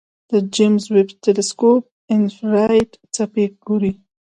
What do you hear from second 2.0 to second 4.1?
انفراریډ څپې ګوري.